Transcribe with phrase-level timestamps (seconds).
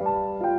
[0.00, 0.53] 了。